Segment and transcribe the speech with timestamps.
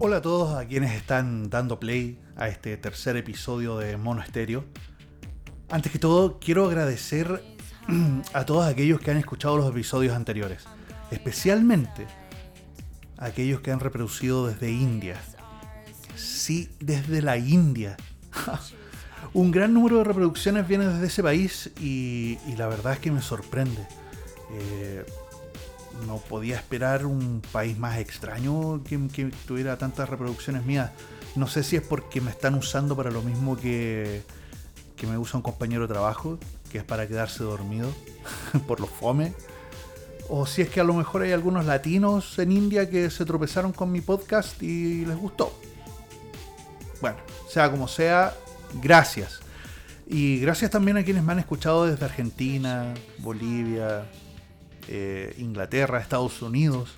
[0.00, 4.64] Hola a todos a quienes están dando play a este tercer episodio de Mono Estéreo.
[5.70, 7.44] Antes que todo, quiero agradecer
[8.32, 10.64] a todos aquellos que han escuchado los episodios anteriores,
[11.12, 12.08] especialmente
[13.18, 15.14] a aquellos que han reproducido desde India.
[16.16, 17.96] Sí, desde la India.
[19.34, 23.22] Un gran número de reproducciones viene desde ese país y, la verdad es que me
[23.22, 23.86] sorprende.
[24.52, 25.06] Eh,
[26.06, 30.90] no podía esperar un país más extraño que, tuviera tantas reproducciones mías.
[31.34, 34.22] No sé si es porque me están usando para lo mismo que,
[34.96, 36.38] que me usa un compañero de trabajo,
[36.70, 37.90] que es para quedarse dormido
[38.66, 39.32] por los fome.
[40.28, 43.72] O si es que a lo mejor hay algunos latinos en India que se tropezaron
[43.72, 45.52] con mi podcast y les gustó.
[47.00, 47.16] Bueno,
[47.48, 48.34] sea como sea,
[48.74, 49.40] gracias.
[50.06, 54.04] Y gracias también a quienes me han escuchado desde Argentina, Bolivia,
[54.88, 56.96] eh, Inglaterra, Estados Unidos.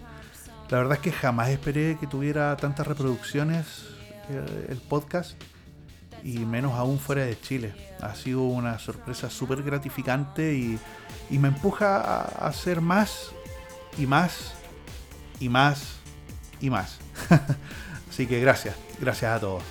[0.70, 3.86] La verdad es que jamás esperé que tuviera tantas reproducciones
[4.30, 5.34] eh, el podcast
[6.22, 7.74] y menos aún fuera de Chile.
[8.00, 10.78] Ha sido una sorpresa súper gratificante y,
[11.30, 13.30] y, me empuja a hacer más
[13.98, 14.54] y más
[15.38, 15.96] y más
[16.60, 16.98] y más.
[18.08, 19.62] Así que gracias, gracias a todos.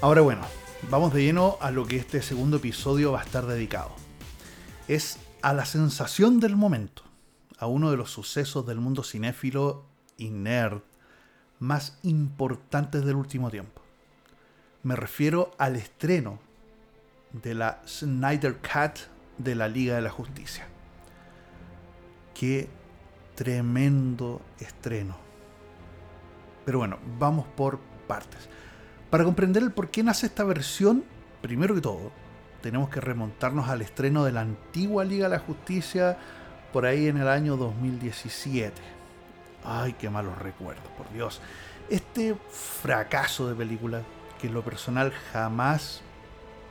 [0.00, 0.42] Ahora bueno,
[0.90, 3.90] vamos de lleno a lo que este segundo episodio va a estar dedicado.
[4.86, 7.02] Es a la sensación del momento,
[7.58, 9.84] a uno de los sucesos del mundo cinéfilo
[10.16, 10.80] y nerd
[11.58, 13.82] más importantes del último tiempo.
[14.82, 16.38] Me refiero al estreno
[17.32, 19.00] de la Snyder Cut
[19.36, 20.66] de la Liga de la Justicia.
[22.34, 22.68] Qué
[23.34, 25.16] tremendo estreno.
[26.64, 28.48] Pero bueno, vamos por partes.
[29.10, 31.02] Para comprender el por qué nace esta versión,
[31.40, 32.12] primero que todo,
[32.60, 36.18] tenemos que remontarnos al estreno de la antigua Liga de la Justicia
[36.72, 38.74] por ahí en el año 2017.
[39.64, 41.40] Ay, qué malos recuerdos, por Dios.
[41.88, 44.02] Este fracaso de película,
[44.38, 46.02] que en lo personal jamás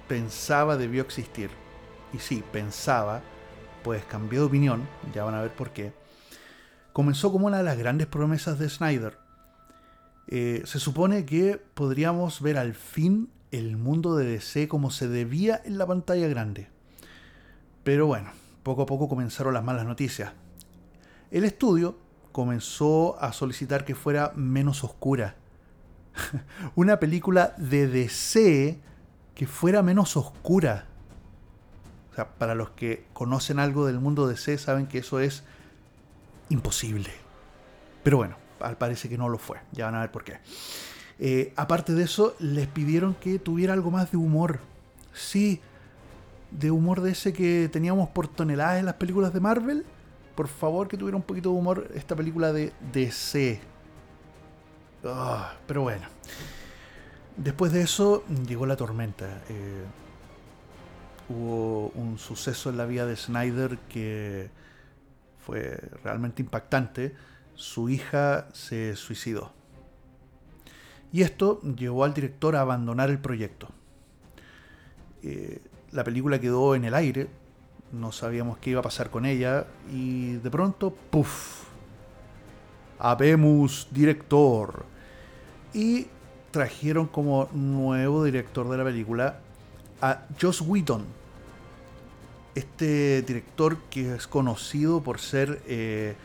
[0.07, 1.50] pensaba debió existir.
[2.13, 3.22] Y sí, pensaba,
[3.83, 5.91] pues cambié de opinión, ya van a ver por qué.
[6.94, 9.17] Comenzó como una de las grandes promesas de Snyder.
[10.27, 15.61] Eh, se supone que podríamos ver al fin el mundo de DC como se debía
[15.63, 16.67] en la pantalla grande.
[17.83, 18.31] Pero bueno,
[18.63, 20.33] poco a poco comenzaron las malas noticias.
[21.31, 21.97] El estudio
[22.33, 25.35] comenzó a solicitar que fuera menos oscura.
[26.75, 28.79] Una película de DC
[29.33, 30.88] que fuera menos oscura.
[32.11, 35.44] O sea, para los que conocen algo del mundo DC saben que eso es
[36.49, 37.11] imposible.
[38.03, 39.57] Pero bueno, al parece que no lo fue.
[39.72, 40.40] Ya van a ver por qué.
[41.19, 44.59] Eh, aparte de eso, les pidieron que tuviera algo más de humor.
[45.13, 45.62] Sí,
[46.51, 49.85] de humor de ese que teníamos por toneladas en las películas de Marvel.
[50.35, 53.59] Por favor, que tuviera un poquito de humor esta película de DC.
[55.03, 56.07] Ah, pero bueno.
[57.35, 59.41] Después de eso llegó la tormenta.
[59.50, 59.84] Eh,
[61.29, 64.50] hubo un suceso en la vida de Snyder que
[65.45, 67.16] fue realmente impactante.
[67.57, 69.51] Su hija se suicidó
[71.12, 73.69] y esto llevó al director a abandonar el proyecto.
[75.23, 77.28] Eh, la película quedó en el aire,
[77.91, 81.63] no sabíamos qué iba a pasar con ella y de pronto, ¡puff!
[83.00, 84.85] Habemos director.
[85.74, 86.07] Y
[86.51, 89.39] trajeron como nuevo director de la película
[90.01, 91.06] a Joss Whedon.
[92.56, 96.16] Este director que es conocido por ser eh,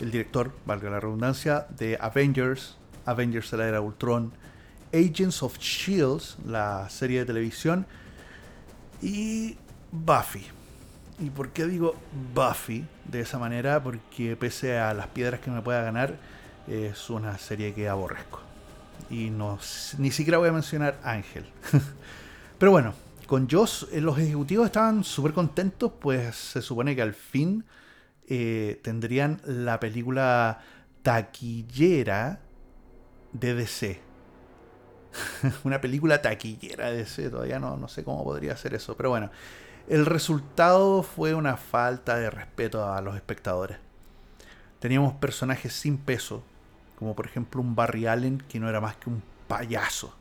[0.00, 4.32] el director, valga la redundancia, de Avengers, Avengers de la Era Ultron,
[4.92, 7.86] Agents of Shields, la serie de televisión,
[9.02, 9.56] y
[9.90, 10.46] Buffy.
[11.20, 11.96] ¿Y por qué digo
[12.34, 13.82] Buffy de esa manera?
[13.82, 16.16] Porque pese a las piedras que me pueda ganar,
[16.68, 18.40] es una serie que aborrezco.
[19.10, 19.58] Y no,
[19.98, 21.44] ni siquiera voy a mencionar Ángel.
[22.58, 22.94] Pero bueno,
[23.26, 27.64] con Joss eh, los ejecutivos estaban súper contentos, pues se supone que al fin
[28.30, 30.60] eh, tendrían la película
[31.02, 32.40] taquillera
[33.32, 34.00] de DC.
[35.64, 39.30] Una película taquillera de DC, todavía no, no sé cómo podría ser eso, pero bueno,
[39.88, 43.78] el resultado fue una falta de respeto a los espectadores.
[44.80, 46.42] Teníamos personajes sin peso,
[46.98, 50.14] como por ejemplo un Barry Allen que no era más que un payaso.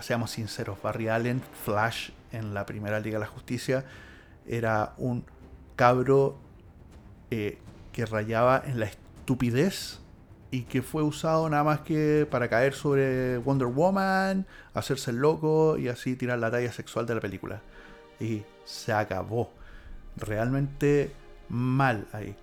[0.00, 3.84] Seamos sinceros, Barry Allen, Flash en la primera Liga de la Justicia,
[4.44, 5.24] era un
[5.76, 6.36] cabro
[7.30, 7.58] eh,
[7.92, 10.00] que rayaba en la estupidez
[10.50, 15.76] y que fue usado nada más que para caer sobre Wonder Woman, hacerse el loco
[15.78, 17.62] y así tirar la talla sexual de la película.
[18.20, 19.52] Y se acabó.
[20.16, 21.12] realmente
[21.48, 22.36] mal ahí.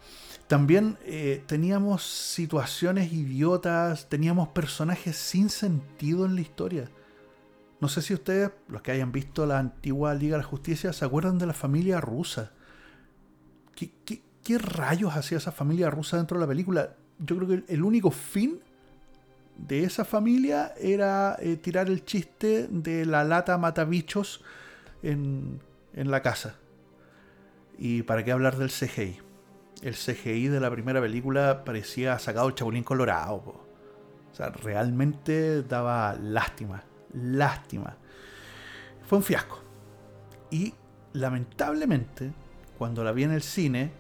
[0.47, 6.89] También eh, teníamos situaciones idiotas, teníamos personajes sin sentido en la historia.
[7.79, 11.05] No sé si ustedes, los que hayan visto la antigua Liga de la Justicia, se
[11.05, 12.51] acuerdan de la familia rusa.
[13.73, 14.21] ¿Qué, qué
[14.57, 16.95] rayos hacía esa familia rusa dentro de la película?
[17.19, 18.59] Yo creo que el único fin
[19.57, 24.43] de esa familia era eh, tirar el chiste de la lata matabichos
[25.03, 25.61] en,
[25.93, 26.55] en la casa.
[27.77, 29.19] ¿Y para qué hablar del CGI?
[29.81, 33.35] El CGI de la primera película parecía sacado el Chapulín Colorado.
[34.31, 36.83] O sea, realmente daba lástima.
[37.13, 37.97] Lástima.
[39.07, 39.61] Fue un fiasco.
[40.51, 40.73] Y
[41.13, 42.31] lamentablemente,
[42.77, 43.91] cuando la vi en el cine,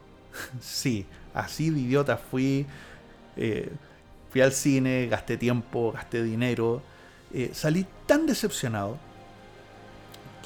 [0.59, 2.65] sí, así de idiota fui.
[3.37, 3.71] Eh,
[4.31, 6.81] Fui al cine, gasté tiempo, gasté dinero.
[7.33, 8.97] Eh, salí tan decepcionado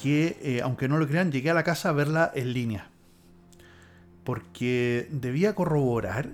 [0.02, 2.90] que, eh, aunque no lo crean, llegué a la casa a verla en línea.
[4.24, 6.30] Porque debía corroborar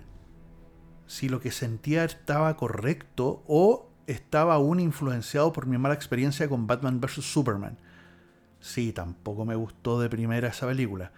[1.06, 6.66] si lo que sentía estaba correcto o estaba aún influenciado por mi mala experiencia con
[6.66, 7.22] Batman vs.
[7.22, 7.76] Superman.
[8.60, 11.12] Sí, tampoco me gustó de primera esa película.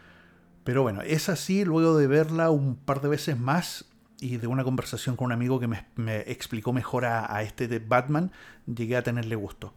[0.65, 3.87] Pero bueno, es así, luego de verla un par de veces más,
[4.25, 8.33] y de una conversación con un amigo que me, explicó mejor a, este de Batman,
[8.67, 9.75] llegué a tenerle gusto.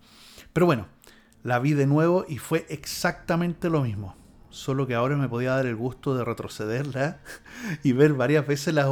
[0.53, 0.87] Pero bueno,
[1.43, 4.15] la vi de nuevo y fue exactamente lo mismo.
[4.49, 7.19] Solo que ahora me podía dar el gusto de retrocederla
[7.83, 8.87] y ver varias veces las,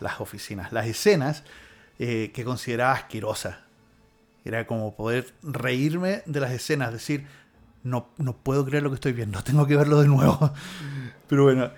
[0.00, 1.44] las, oficinas, las escenas
[2.00, 3.58] eh, que consideraba asquerosas.
[4.44, 7.26] Era como poder reírme de las escenas, decir,
[7.82, 10.52] no, no puedo creer lo que estoy viendo, tengo que verlo de nuevo.
[11.28, 11.70] Pero bueno,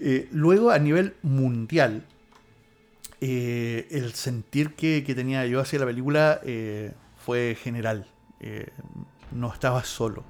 [0.00, 2.04] eh, luego a nivel mundial,
[3.20, 8.06] eh, el sentir que, tenía yo hacia la película eh, fue general.
[9.32, 10.22] No estaba solo.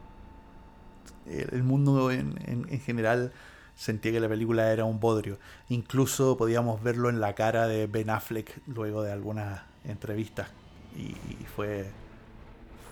[1.27, 3.33] El mundo en, general
[3.75, 5.39] sentía que la película era un bodrio.
[5.69, 10.49] Incluso podíamos verlo en la cara de Ben Affleck luego de algunas entrevistas.
[10.97, 11.17] Y,
[11.57, 11.87] fue,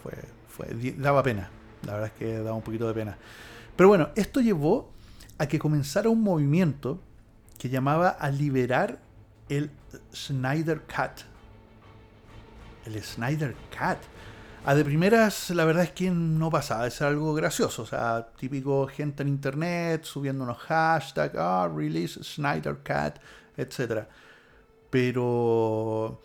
[0.03, 0.15] fue,
[0.49, 0.95] fue.
[0.97, 1.51] daba pena.
[1.87, 3.19] La verdad es que daba un poquito de pena.
[3.77, 4.93] Pero bueno, esto llevó
[5.39, 7.01] a que comenzara un movimiento
[7.59, 9.01] que llamaba a liberar
[9.49, 9.71] el
[10.15, 11.23] Snyder Cut.
[12.87, 13.99] El Snyder Cut.
[14.65, 17.83] A de primeras, la verdad es que no pasaba, es algo gracioso.
[17.83, 23.21] O sea, típico gente en internet subiendo unos hashtags, ah, release Snyder Cut,
[23.57, 24.07] etc.
[24.91, 26.21] Pero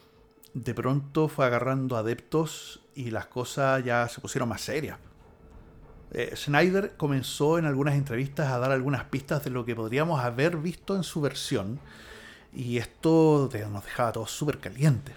[0.53, 4.99] de pronto fue agarrando adeptos y las cosas ya se pusieron más serias.
[6.11, 6.35] Eh,
[6.95, 11.03] comenzó en algunas entrevistas a dar algunas pistas de lo que podríamos haber visto en
[11.03, 11.79] su versión
[12.53, 15.15] y esto nos dejaba todos súper calientes.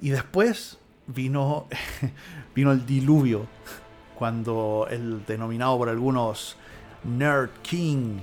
[0.00, 1.66] Y después vino,
[2.54, 3.46] vino el diluvio,
[4.14, 6.56] cuando el denominado por algunos
[7.04, 8.20] Nerd King,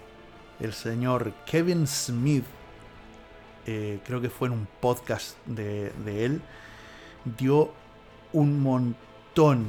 [0.60, 2.46] el señor Kevin Smith,
[3.66, 6.42] eh, creo que fue en un podcast de, de él,
[7.38, 7.72] dio
[8.34, 8.98] un montón,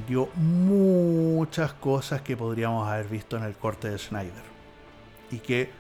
[0.06, 4.44] dio muchas cosas que podríamos haber visto en el corte de Snyder.
[5.32, 5.70] Y que,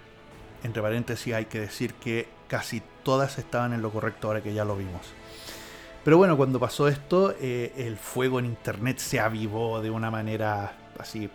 [0.64, 4.64] entre paréntesis, hay que decir que casi todas estaban en lo correcto ahora que ya
[4.64, 5.02] lo vimos.
[6.02, 10.72] Pero bueno, cuando pasó esto, eh, el fuego en internet se avivó de una manera
[10.98, 11.30] así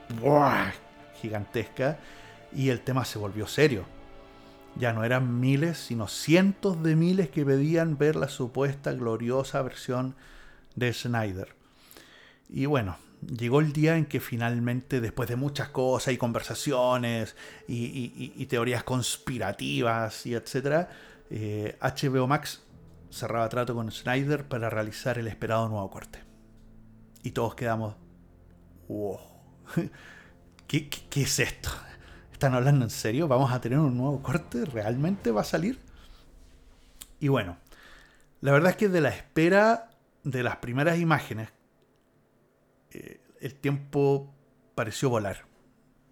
[1.21, 1.99] gigantesca
[2.53, 3.85] y el tema se volvió serio.
[4.75, 10.15] Ya no eran miles, sino cientos de miles que pedían ver la supuesta gloriosa versión
[10.75, 11.60] de Snyder.
[12.51, 17.35] Y bueno, llegó el día en que finalmente, después de muchas cosas y conversaciones
[17.67, 20.89] y, teorías conspirativas y etcétera,
[21.29, 22.61] HBO eh, Max
[23.09, 26.19] cerraba trato con Snyder para realizar el esperado nuevo corte.
[27.23, 27.95] Y todos quedamos,
[28.89, 29.19] wow,
[30.67, 31.69] ¿Qué, qué es esto?
[32.33, 33.27] ¿Están hablando en serio?
[33.27, 34.65] ¿Vamos a tener un nuevo corte?
[34.65, 35.79] ¿Realmente va a salir?
[37.19, 37.57] Y bueno,
[38.41, 39.89] la verdad es que de la espera
[40.23, 41.49] de las primeras imágenes
[43.41, 44.33] el tiempo
[44.75, 45.45] pareció volar.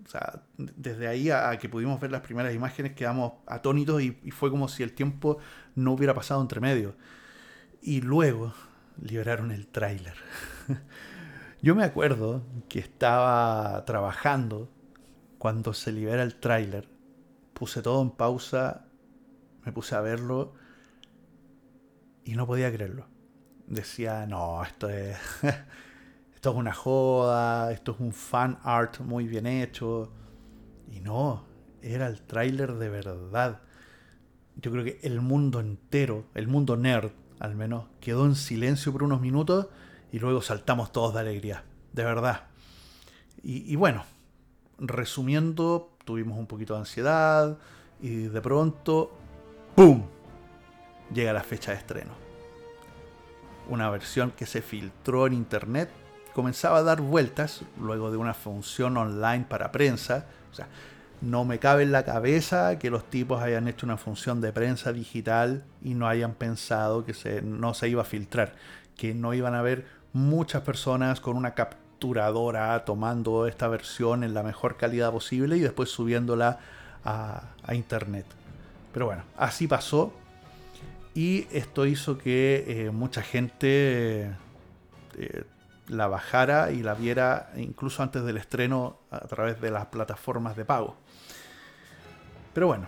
[0.05, 4.50] O sea, desde ahí a, que pudimos ver las primeras imágenes quedamos atónitos y, fue
[4.50, 5.38] como si el tiempo
[5.75, 6.95] no hubiera pasado entre medio.
[7.81, 8.53] Y luego
[9.00, 10.15] liberaron el tráiler.
[11.62, 14.69] Yo me acuerdo que estaba trabajando
[15.38, 16.89] cuando se libera el tráiler.
[17.53, 18.86] Puse todo en pausa,
[19.63, 20.53] me puse a verlo
[22.24, 23.07] y no podía creerlo.
[23.67, 25.17] Decía, no, esto es...
[26.39, 30.10] esto es una joda, esto es un fan art muy bien hecho.
[30.89, 31.43] Y no,
[31.81, 33.60] era el tráiler de verdad.
[34.55, 39.03] Yo creo que el mundo entero, el mundo nerd al menos, quedó en silencio por
[39.03, 39.67] unos minutos
[40.13, 42.43] y luego saltamos todos de alegría, de verdad.
[43.43, 44.05] Y, y bueno,
[44.77, 47.58] resumiendo, tuvimos un poquito de ansiedad
[48.00, 49.12] y de pronto,
[49.75, 50.05] ¡pum!
[51.13, 52.13] Llega la fecha de estreno.
[53.67, 55.89] Una versión que se filtró en internet
[56.39, 60.24] comenzaba a dar vueltas luego de una función online para prensa.
[60.50, 60.69] O sea,
[61.19, 64.93] no me cabe en la cabeza que los tipos hayan hecho una función de prensa
[64.93, 68.53] digital y no hayan pensado que se, no se iba a filtrar,
[68.96, 74.41] que no iban a haber muchas personas con una capturadora tomando esta versión en la
[74.41, 76.60] mejor calidad posible y después subiéndola
[77.03, 78.25] a, internet.
[78.93, 80.13] Pero bueno, así pasó
[81.13, 84.31] y esto hizo que eh, mucha gente
[85.17, 85.43] eh,
[85.89, 90.63] la bajara y la viera incluso antes del estreno a través de las plataformas de
[90.65, 90.96] pago.
[92.53, 92.88] Pero bueno,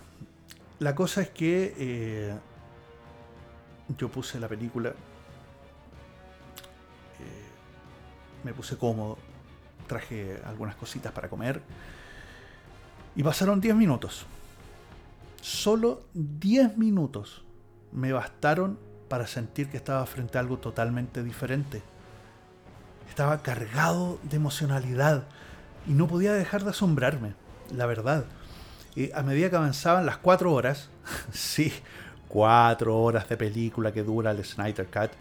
[0.80, 2.36] la cosa es que eh,
[3.98, 4.94] yo puse la película, eh,
[8.44, 9.18] me puse cómodo,
[9.88, 11.62] traje algunas cositas para comer
[13.16, 14.26] y pasaron 10 minutos.
[15.42, 17.44] Solo 10 minutos
[17.92, 18.78] me bastaron
[19.10, 21.82] para sentir que estaba frente a algo totalmente diferente
[23.12, 25.26] estaba cargado de emocionalidad
[25.86, 27.34] y no podía dejar de asombrarme,
[27.76, 28.24] la verdad.
[28.96, 30.90] Y a medida que avanzaban las cuatro horas,
[31.34, 31.74] sí,
[32.30, 35.12] cuatro horas de película que dura el Snyder Cut,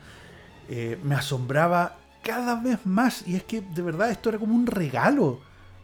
[0.68, 3.26] eh, me asombraba cada vez más.
[3.26, 5.40] Y es que de verdad esto era como un regalo.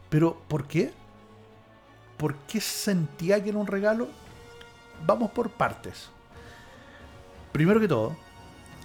[0.09, 0.93] Pero ¿por qué?
[2.15, 4.07] ¿Por qué sentía que era un regalo?
[5.05, 6.07] Vamos por partes.
[7.51, 8.15] Primero que todo,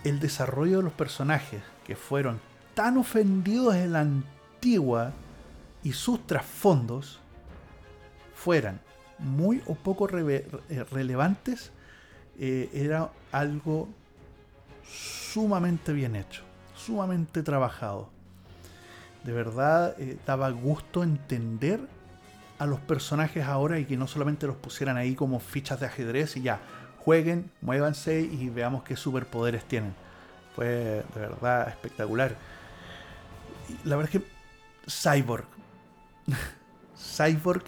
[0.03, 2.41] el desarrollo de los personajes, que fueron
[2.75, 5.13] tan ofendidos en la antigua
[5.83, 7.21] y sus trasfondos
[8.35, 8.81] fueran
[9.19, 10.45] muy o poco eh,
[10.91, 11.71] relevantes,
[12.39, 13.89] eh, era algo
[14.85, 16.43] sumamente bien hecho,
[16.75, 18.09] sumamente trabajado.
[19.25, 21.81] De verdad eh, daba gusto entender
[22.59, 26.37] a los personajes ahora y que no solamente los pusieran ahí como fichas de ajedrez
[26.37, 26.61] y ya,
[27.05, 29.95] jueguen, muévanse y veamos qué superpoderes tienen.
[30.55, 32.37] Fue de verdad espectacular
[33.85, 34.27] la verdad es que
[34.89, 35.47] Cyborg.
[36.97, 37.65] Cyborg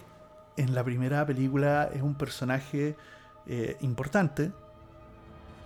[0.57, 2.97] en la primera película es un personaje
[3.47, 4.53] eh, importante,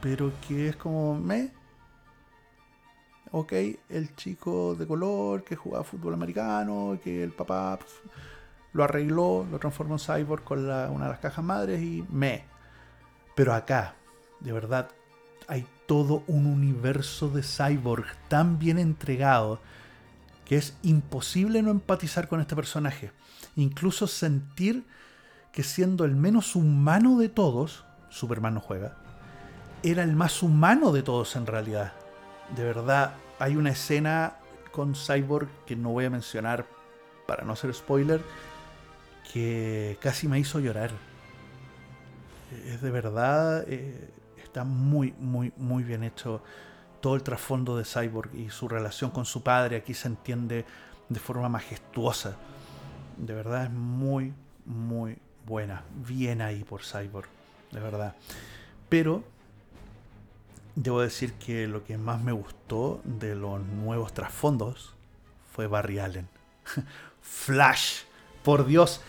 [0.00, 1.52] pero que es como me.
[3.30, 3.52] Ok,
[3.90, 7.78] el chico de color que jugaba fútbol americano, que el papá
[8.72, 12.44] lo arregló, lo transformó en cyborg con una de las cajas madres y me.
[13.34, 13.94] Pero acá,
[14.40, 14.88] de verdad,
[15.46, 19.60] hay todo un universo de cyborg tan bien entregado
[20.48, 23.12] que es imposible no empatizar con este personaje.
[23.54, 24.86] Incluso sentir
[25.52, 28.96] que siendo el menos humano de todos, Superman no juega,
[29.82, 31.92] era el más humano de todos en realidad.
[32.56, 34.36] De verdad, hay una escena
[34.72, 36.66] con Cyborg que no voy a mencionar
[37.26, 38.22] para no ser spoiler,
[39.32, 40.90] que casi me hizo llorar.
[42.64, 44.10] Es de verdad, eh,
[44.42, 46.42] está muy, muy, muy bien hecho
[47.00, 50.64] todo el trasfondo de Cyborg y su relación con su padre aquí se entiende
[51.08, 52.36] de forma majestuosa.
[53.16, 55.82] De verdad es muy, muy buena.
[56.06, 57.28] Bien ahí por Cyborg,
[57.72, 58.14] de verdad.
[58.88, 59.24] Pero
[60.74, 64.94] debo decir que lo que más me gustó de los nuevos trasfondos
[65.52, 66.28] fue Barry Allen.
[67.20, 68.02] Flash,
[68.44, 69.00] por Dios.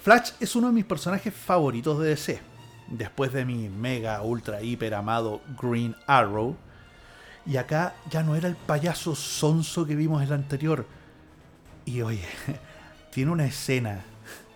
[0.00, 2.40] Flash es uno de mis personajes favoritos de DC.
[2.88, 6.56] Después de mi mega, ultra, hiper amado Green Arrow,
[7.46, 10.86] y acá ya no era el payaso sonso que vimos en el anterior.
[11.84, 12.24] Y oye,
[13.12, 14.04] tiene una escena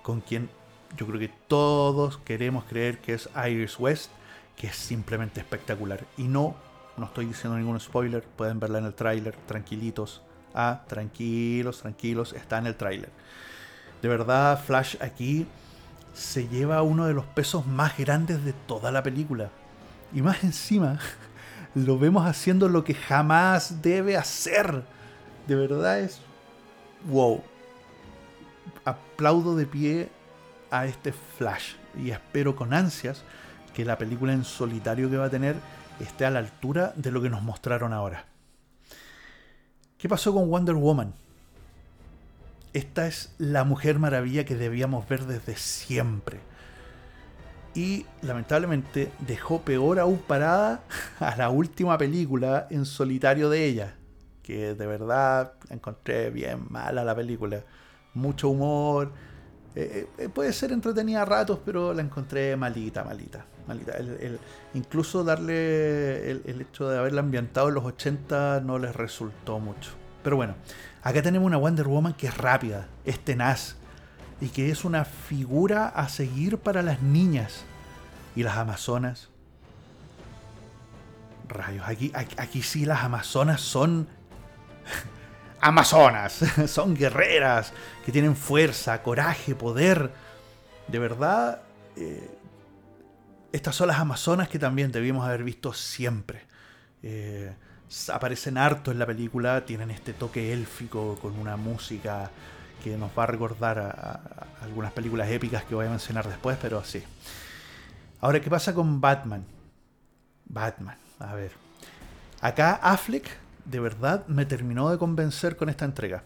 [0.03, 0.51] con quien
[0.97, 4.11] yo creo que todos queremos creer que es Iris West,
[4.57, 6.05] que es simplemente espectacular.
[6.17, 6.57] Y no,
[6.97, 10.23] no estoy diciendo ningún spoiler, pueden verla en el tráiler, tranquilitos.
[10.53, 13.11] Ah, tranquilos, tranquilos, está en el tráiler.
[14.03, 15.47] De verdad, Flash aquí
[16.13, 19.51] se lleva uno de los pesos más grandes de toda la película.
[20.13, 20.99] Y más encima,
[21.75, 24.83] lo vemos haciendo lo que jamás debe hacer.
[25.47, 26.21] De verdad es
[27.09, 27.43] wow.
[28.85, 30.09] Aplaudo de pie
[30.71, 33.23] a este Flash y espero con ansias
[33.75, 35.57] que la película en solitario que va a tener
[36.01, 38.27] esté a la altura de lo que nos mostraron ahora.
[39.99, 41.13] ¿Qué pasó con Wonder Woman?
[42.73, 46.41] Esta es la mujer maravilla que debíamos ver desde siempre
[47.75, 50.83] y lamentablemente dejó peor aún parada
[51.21, 53.95] a la última película en solitario de ella,
[54.43, 57.63] que de verdad encontré bien mala la película,
[58.15, 59.13] mucho humor,
[59.77, 63.93] eh, eh, puede ser entretenida a ratos, pero la encontré malita, malita, malita.
[64.75, 69.93] incluso darle el, el, hecho de haberla ambientado en los 80 no les resultó mucho.
[70.25, 70.57] Pero bueno,
[71.03, 73.77] acá tenemos una Wonder Woman que es rápida, es tenaz,
[74.41, 77.65] y que es una figura a seguir para las niñas
[78.35, 79.29] y las amazonas.
[81.49, 84.09] Rayos, aquí, aquí, sí las amazonas son
[85.61, 87.73] amazonas, son guerreras
[88.05, 90.11] que tienen fuerza, coraje, poder.
[90.89, 91.63] De verdad,
[91.97, 92.31] eh,
[93.53, 96.43] estas son las amazonas que también debimos haber visto siempre.
[97.03, 97.53] Eh,
[98.13, 102.31] aparecen harto en la película, tienen este toque élfico con una música
[102.83, 104.21] que nos va a recordar a,
[104.63, 107.03] algunas películas épicas que voy a mencionar después, pero sí.
[108.21, 109.45] Ahora, ¿qué pasa con Batman?
[110.47, 111.53] Batman, a ver.
[112.41, 113.29] Acá Affleck
[113.65, 116.23] de verdad me terminó de convencer con esta entrega.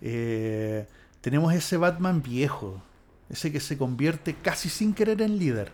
[0.00, 0.86] Eh,
[1.20, 2.82] tenemos ese Batman viejo,
[3.30, 5.72] ese que se convierte casi sin querer en líder.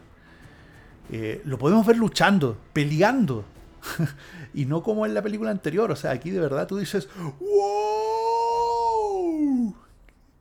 [1.11, 3.45] Eh, lo podemos ver luchando, peleando.
[4.55, 5.91] y no como en la película anterior.
[5.91, 7.09] O sea, aquí de verdad tú dices,
[7.41, 8.04] ¡Wow!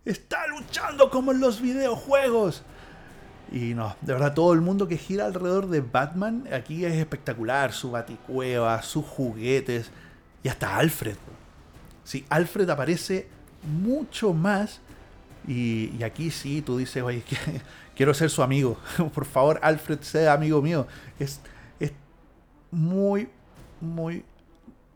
[0.05, 2.63] Está luchando como en los videojuegos.
[3.51, 7.71] Y no, de verdad todo el mundo que gira alrededor de Batman aquí es espectacular.
[7.71, 9.91] Su baticueva, sus juguetes
[10.43, 11.15] y hasta Alfred.
[12.03, 13.27] Sí, Alfred aparece
[13.63, 14.81] mucho más.
[15.47, 17.23] Y, aquí sí, tú dices, oye,
[17.95, 18.77] quiero ser su amigo.
[19.13, 20.87] Por favor, Alfred, sea amigo mío.
[21.19, 21.39] Es,
[21.79, 21.91] es
[22.71, 23.29] muy,
[23.79, 24.25] muy...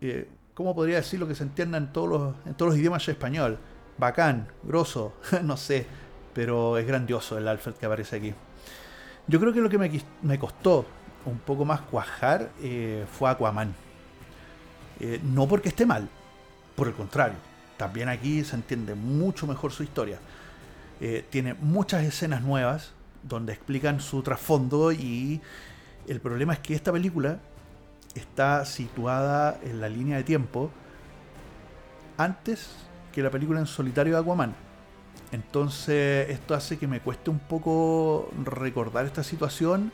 [0.02, 3.08] Eh, ¿Cómo podría decir lo que se entienda en todos los, en todos los idiomas
[3.08, 3.60] español?
[3.98, 5.14] Bacán, grosso,
[5.44, 5.86] no sé.
[6.34, 8.34] Pero es grandioso el Alfred que aparece aquí.
[9.28, 10.86] Yo creo que lo que me, costó
[11.26, 13.74] un poco más cuajar eh, fue Aquaman.
[15.00, 16.08] Eh, no porque esté mal,
[16.76, 17.38] por el contrario.
[17.76, 20.20] También aquí se entiende mucho mejor su historia.
[21.02, 25.42] Eh, tiene muchas escenas nuevas donde explican su trasfondo y
[26.08, 27.40] el problema es que esta película
[28.16, 30.72] está situada en la línea de tiempo
[32.18, 32.70] antes
[33.18, 34.54] que la película en solitario de Aquaman.
[35.32, 39.92] Entonces esto hace que me cueste un poco recordar esta situación.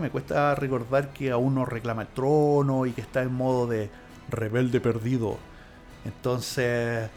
[0.00, 3.88] Me cuesta recordar que aún no reclama el trono y que está en modo de
[4.30, 5.38] rebelde perdido.
[6.04, 7.08] Entonces,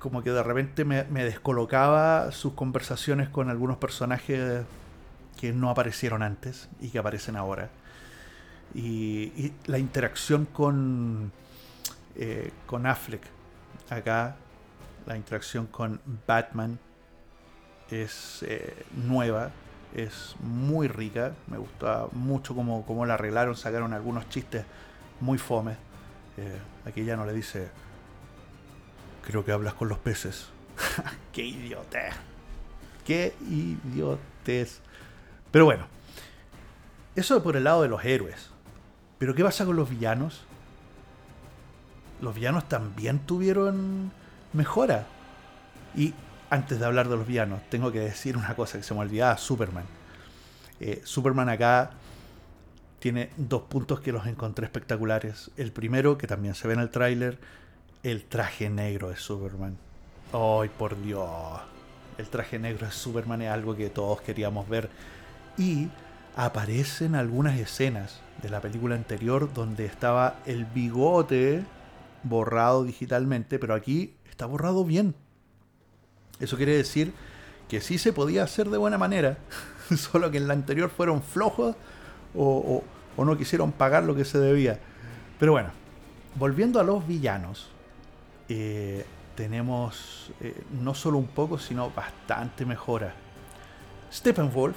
[0.00, 4.64] como que de repente me, descolocaba sus conversaciones con algunos personajes
[5.40, 7.70] que no aparecieron antes y que aparecen ahora.
[8.74, 11.30] Y, la interacción con,
[12.16, 13.33] eh, con Affleck
[13.96, 14.36] acá
[15.06, 16.78] la interacción con Batman
[17.90, 19.50] es eh, nueva,
[19.94, 21.32] es muy rica.
[21.46, 24.64] Me gusta mucho cómo, cómo, la arreglaron, sacaron algunos chistes
[25.20, 25.76] muy fomes.
[26.36, 27.68] Eh, aquí ya no le dice,
[29.26, 30.48] creo que hablas con los peces.
[31.32, 32.14] ¡Qué idiotez!
[33.04, 34.80] ¡Qué idiotez!
[35.50, 35.86] Pero bueno,
[37.14, 38.50] eso por el lado de los héroes.
[39.18, 40.44] Pero ¿qué pasa con los villanos?
[42.20, 44.12] Los villanos también tuvieron
[44.52, 45.06] mejora.
[45.96, 46.14] Y
[46.50, 49.36] antes de hablar de los villanos, tengo que decir una cosa que se me olvidaba,
[49.36, 49.84] Superman.
[50.80, 51.90] Eh, Superman acá
[52.98, 55.50] tiene dos puntos que los encontré espectaculares.
[55.56, 57.38] El primero, que también se ve en el tráiler,
[58.02, 59.76] el traje negro de Superman.
[60.32, 61.28] ¡Ay, por Dios!
[62.18, 64.88] El traje negro de Superman es algo que todos queríamos ver.
[65.58, 65.88] Y
[66.36, 71.64] aparecen algunas escenas de la película anterior donde estaba el bigote
[72.24, 75.14] borrado digitalmente, pero aquí está borrado bien.
[76.40, 77.12] Eso quiere decir
[77.68, 79.38] que sí se podía hacer de buena manera,
[79.96, 81.76] solo que en la anterior fueron flojos
[82.34, 82.82] o,
[83.16, 84.80] no quisieron pagar lo que se debía.
[85.38, 85.70] Pero bueno,
[86.34, 87.68] volviendo a los villanos,
[88.48, 89.04] eh,
[89.36, 93.14] tenemos eh, no solo un poco, sino bastante mejora.
[94.12, 94.76] Steppenwolf,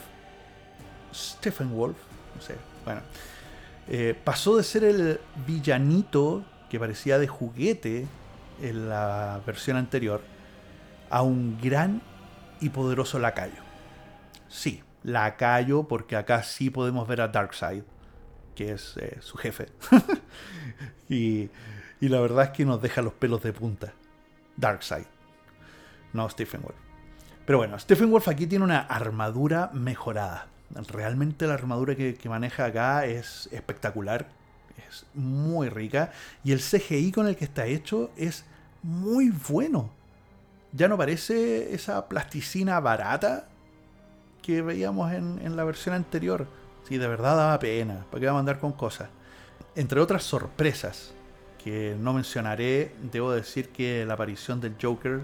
[1.14, 1.98] Steppenwolf,
[2.36, 2.56] no sé,
[2.86, 3.02] bueno,
[3.88, 8.08] eh, pasó de ser el villanito que parecía de juguete
[8.62, 10.22] en la versión anterior
[11.10, 12.02] a un gran
[12.60, 13.62] y poderoso lacayo.
[14.48, 17.84] Sí, lacayo porque acá sí podemos ver a Darkseid,
[18.56, 19.68] que es eh, su jefe.
[21.10, 21.50] y,
[22.00, 23.94] y, la verdad es que nos deja los pelos de punta.
[24.56, 25.06] Darkseid,
[26.14, 26.78] no Stephen Wolf.
[27.46, 30.48] Pero bueno, Stephen Wolf aquí tiene una armadura mejorada.
[30.90, 34.28] Realmente la armadura que, que maneja acá es espectacular,
[34.78, 36.12] es muy rica
[36.44, 38.46] y el CGI con el que está hecho es
[38.84, 39.90] muy bueno.
[40.74, 43.48] Ya no parece esa plasticina barata
[44.42, 46.48] que veíamos en, la versión anterior.
[46.88, 48.06] Sí, de verdad daba pena.
[48.10, 49.10] ¿Para qué va a mandar con cosas?
[49.76, 51.14] Entre otras sorpresas
[51.64, 55.22] que no mencionaré, debo decir que la aparición del Joker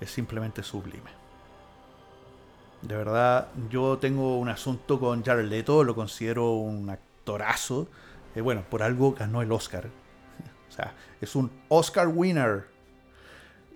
[0.00, 1.10] es simplemente sublime.
[2.82, 7.86] De verdad, yo tengo un asunto con Jared Leto, lo considero un actorazo.
[8.34, 9.88] Eh, bueno, por algo ganó el Oscar.
[10.68, 12.64] O sea, es un Oscar winner.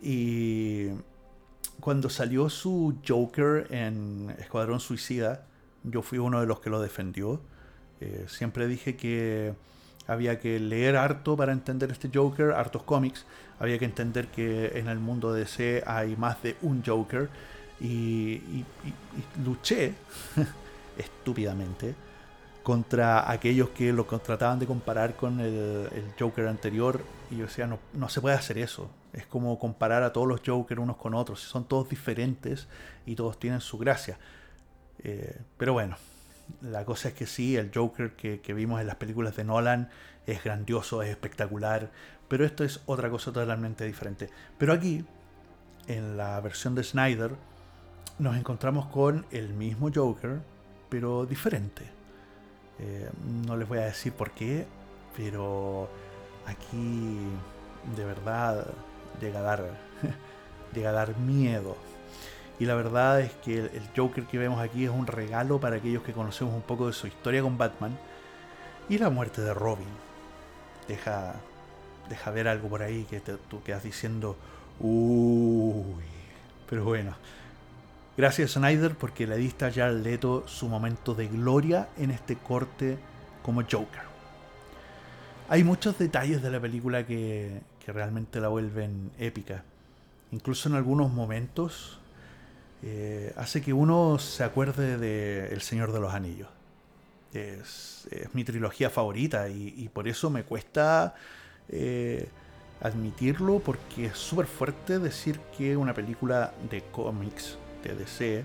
[0.00, 0.88] Y
[1.80, 5.44] cuando salió su Joker en Escuadrón Suicida,
[5.84, 7.40] yo fui uno de los que lo defendió.
[8.00, 9.54] Eh, siempre dije que
[10.06, 13.26] había que leer harto para entender este Joker, hartos cómics.
[13.58, 17.28] Había que entender que en el mundo de DC hay más de un Joker.
[17.80, 18.64] Y,
[19.44, 19.94] luché
[20.98, 21.94] estúpidamente
[22.66, 27.00] contra aquellos que lo trataban de comparar con el, Joker anterior.
[27.30, 28.90] Y yo decía, no, no se puede hacer eso.
[29.12, 31.38] Es como comparar a todos los Joker unos con otros.
[31.38, 32.66] Son todos diferentes
[33.06, 34.18] y todos tienen su gracia.
[34.98, 35.96] Eh, pero bueno,
[36.60, 39.88] la cosa es que sí, el Joker que, vimos en las películas de Nolan
[40.26, 41.92] es grandioso, es espectacular.
[42.26, 44.28] Pero esto es otra cosa totalmente diferente.
[44.58, 45.04] Pero aquí,
[45.86, 47.30] en la versión de Snyder,
[48.18, 50.40] nos encontramos con el mismo Joker,
[50.88, 51.95] pero diferente.
[52.78, 53.10] Eh,
[53.46, 54.66] no les voy a decir por qué,
[55.16, 55.88] pero
[56.46, 57.18] aquí
[57.96, 58.66] de verdad
[59.20, 59.64] llega a dar,
[60.74, 61.76] llega a dar miedo.
[62.58, 66.02] Y la verdad es que el, Joker que vemos aquí es un regalo para aquellos
[66.02, 67.98] que conocemos un poco de su historia con Batman.
[68.88, 69.88] Y la muerte de Robin.
[70.88, 71.34] Deja,
[72.08, 74.36] deja ver algo por ahí que tú quedas diciendo,
[74.80, 76.04] uy.
[76.68, 77.14] Pero bueno,
[78.16, 82.98] gracias Snyder porque le diste a Jared Leto su momento de gloria en este corte
[83.42, 84.06] como Joker.
[85.48, 89.62] Hay muchos detalles de la película que, que realmente la vuelven épica.
[90.32, 92.00] Incluso en algunos momentos
[92.82, 96.48] eh, hace que uno se acuerde de El Señor de los Anillos.
[97.32, 101.14] Es, mi trilogía favorita y, por eso me cuesta
[101.68, 102.28] eh,
[102.80, 107.58] admitirlo porque es súper fuerte decir que una película de cómics
[107.94, 108.44] de DC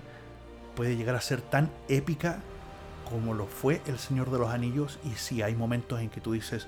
[0.76, 2.40] puede llegar a ser tan épica
[3.08, 6.32] como lo fue El Señor de los Anillos y si hay momentos en que tú
[6.32, 6.66] dices,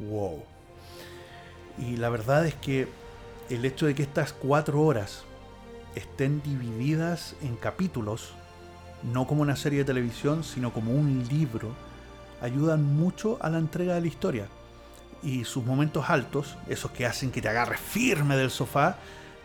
[0.00, 0.42] wow,
[1.78, 2.88] y la verdad es que
[3.50, 5.22] el hecho de que estas cuatro horas
[5.94, 8.32] estén divididas en capítulos,
[9.02, 11.70] no como una serie de televisión, sino como un libro,
[12.42, 14.46] ayudan mucho a la entrega de la historia.
[15.22, 18.96] Y sus momentos altos, esos que hacen que te agarres firme del sofá,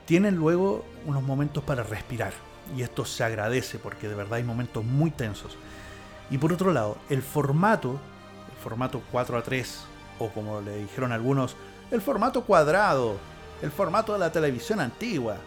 [0.06, 2.34] tienen luego unos momentos para respirar.
[2.76, 5.58] Y esto se agradece porque de verdad hay momentos muy tensos.
[6.30, 8.00] Y por otro lado, el formato,
[8.50, 9.80] el formato 4 a 3,
[10.20, 11.56] o como le dijeron algunos,
[11.92, 13.18] el formato cuadrado,
[13.62, 15.38] el formato de la televisión antigua,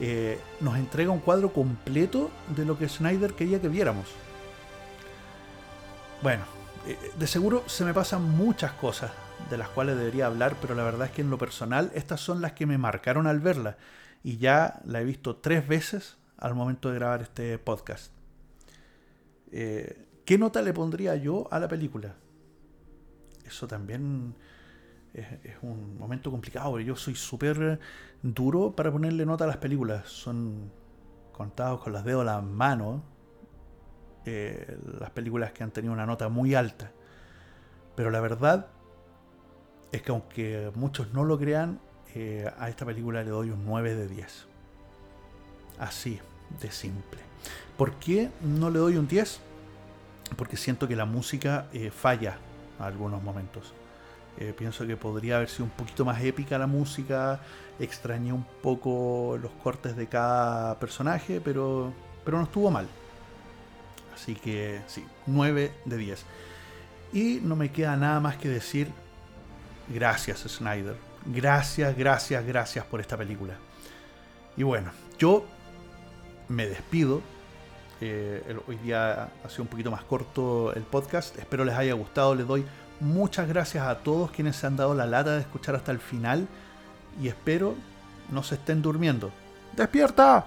[0.00, 4.06] eh, nos entrega un cuadro completo de lo que Snyder quería que viéramos.
[6.22, 6.44] Bueno,
[6.86, 9.10] eh, de seguro se me pasan muchas cosas
[9.50, 12.40] de las cuales debería hablar, pero la verdad es que en lo personal estas son
[12.40, 13.76] las que me marcaron al verla
[14.22, 18.12] y ya la he visto tres veces al momento de grabar este podcast.
[19.52, 22.14] Eh, ¿Qué nota le pondría yo a la película?
[23.44, 24.34] Eso también
[25.12, 25.26] es,
[25.62, 26.78] un momento complicado.
[26.80, 27.78] Yo soy súper
[28.22, 30.08] duro para ponerle nota a las películas.
[30.08, 30.70] Son
[31.32, 33.02] contados con las dedos a la mano
[34.24, 36.92] eh, las películas que han tenido una nota muy alta.
[37.96, 38.68] Pero la verdad
[39.92, 41.80] es que aunque muchos no lo crean,
[42.14, 44.46] eh, a esta película le doy un 9 de 10.
[45.78, 46.20] Así
[46.60, 47.20] de simple.
[47.76, 49.40] ¿Por qué no le doy un 10?
[50.36, 52.38] Porque siento que la música eh, falla
[52.78, 53.72] a algunos momentos.
[54.38, 57.40] Eh, pienso que podría haber sido un poquito más épica la música.
[57.78, 61.92] Extrañé un poco los cortes de cada personaje, pero,
[62.24, 62.86] pero no estuvo mal.
[64.14, 66.24] Así que sí, 9 de 10.
[67.12, 68.88] Y no me queda nada más que decir
[69.88, 70.96] gracias Snyder.
[71.26, 73.54] Gracias, gracias, gracias por esta película.
[74.56, 75.44] Y bueno, yo
[76.50, 77.22] me despido.
[78.02, 81.38] Eh, hoy día ha sido un poquito más corto el podcast.
[81.38, 82.34] Espero les haya gustado.
[82.34, 82.66] Les doy
[83.00, 86.46] Muchas gracias a todos quienes se han dado la lata de escuchar hasta el final
[87.20, 87.74] y espero
[88.30, 89.30] no se estén durmiendo.
[89.74, 90.46] ¡Despierta!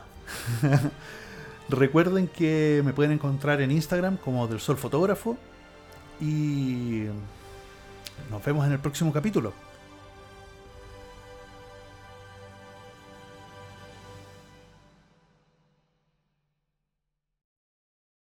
[1.70, 5.36] Recuerden que me pueden encontrar en Instagram como del Sol Fotógrafo
[6.22, 7.06] y
[8.30, 9.52] nos vemos en el próximo capítulo.